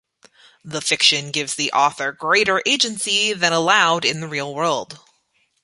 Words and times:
The 0.65 0.81
fiction 0.81 1.29
gives 1.29 1.53
the 1.53 1.71
author 1.73 2.11
greater 2.11 2.63
agency 2.65 3.33
than 3.33 3.53
allowed 3.53 4.03
in 4.03 4.19
the 4.19 4.27
real 4.27 4.51
world. 4.55 4.97